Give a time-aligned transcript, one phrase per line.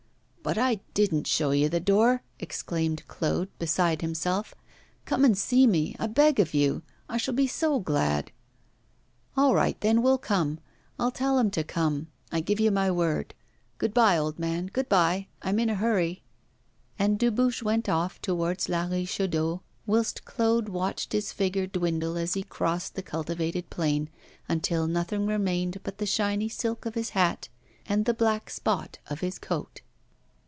[0.43, 4.55] 'But I didn't show you the door,' exclaimed Claude, beside himself.
[5.05, 6.81] 'Come and see me, I beg of you.
[7.07, 8.31] I shall be so glad!'
[9.37, 10.59] 'All right, then, we'll come.
[10.97, 13.35] I'll tell him to come, I give you my word
[13.77, 16.23] good bye, old man, good bye; I'm in a hurry.'
[16.97, 22.41] And Dubuche went off towards La Richaudière, whilst Claude watched his figure dwindle as he
[22.43, 24.09] crossed the cultivated plain,
[24.49, 27.47] until nothing remained but the shiny silk of his hat
[27.85, 29.81] and the black spot of his coat.